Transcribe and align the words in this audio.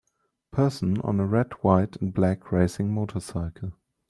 Person 0.49 0.99
on 1.01 1.19
a 1.19 1.27
red 1.27 1.51
white 1.61 1.95
and 1.97 2.11
black 2.11 2.51
racing 2.51 2.91
motorcycle 2.91 3.73